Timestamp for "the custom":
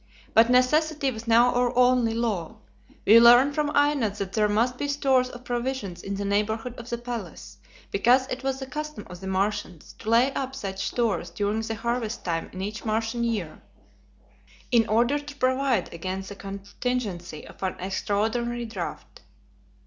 8.59-9.05